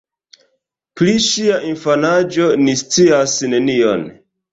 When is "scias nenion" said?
2.83-4.03